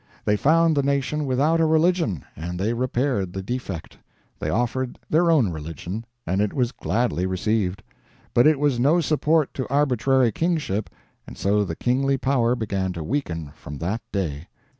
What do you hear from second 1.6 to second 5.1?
a religion, and they repaired the defect. They offered